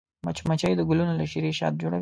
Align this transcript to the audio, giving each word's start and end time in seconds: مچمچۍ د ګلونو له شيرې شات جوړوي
مچمچۍ 0.25 0.73
د 0.75 0.81
ګلونو 0.89 1.13
له 1.19 1.25
شيرې 1.31 1.51
شات 1.59 1.73
جوړوي 1.81 1.89